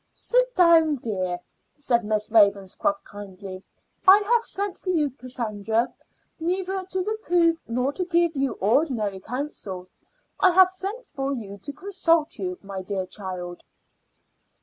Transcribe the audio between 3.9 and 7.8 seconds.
"I have sent for you, Cassandra, neither to reprove